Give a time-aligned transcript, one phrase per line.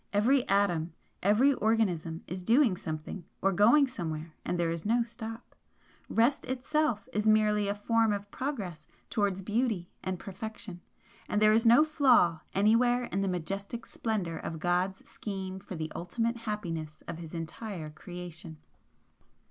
[0.13, 5.53] Every atom, every organism is doing something, or going somewhere, and there is no stop.
[6.09, 10.81] Rest itself is merely a form of Progress towards Beauty and Perfection,
[11.29, 15.91] and there is no flaw anywhere in the majestic splendour of God's scheme for the
[15.93, 18.57] ultimate happiness of His entire Creation."